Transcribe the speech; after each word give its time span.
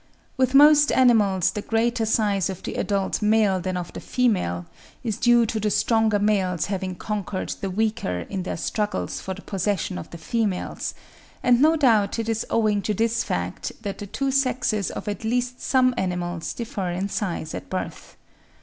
With 0.35 0.55
most 0.55 0.91
animals 0.91 1.51
the 1.51 1.61
greater 1.61 2.07
size 2.07 2.49
of 2.49 2.63
the 2.63 2.73
adult 2.73 3.21
male 3.21 3.59
than 3.59 3.77
of 3.77 3.93
the 3.93 3.99
female, 3.99 4.65
is 5.03 5.15
due 5.17 5.45
to 5.45 5.59
the 5.59 5.69
stronger 5.69 6.17
males 6.17 6.65
having 6.65 6.95
conquered 6.95 7.49
the 7.61 7.69
weaker 7.69 8.21
in 8.21 8.41
their 8.41 8.57
struggles 8.57 9.21
for 9.21 9.35
the 9.35 9.43
possession 9.43 9.99
of 9.99 10.09
the 10.09 10.17
females, 10.17 10.95
and 11.43 11.61
no 11.61 11.75
doubt 11.75 12.17
it 12.17 12.27
is 12.27 12.47
owing 12.49 12.81
to 12.81 12.95
this 12.95 13.23
fact 13.23 13.71
that 13.83 13.99
the 13.99 14.07
two 14.07 14.31
sexes 14.31 14.89
of 14.89 15.07
at 15.07 15.23
least 15.23 15.61
some 15.61 15.93
animals 15.97 16.53
differ 16.55 16.89
in 16.89 17.07
size 17.07 17.53
at 17.53 17.69
birth. 17.69 18.17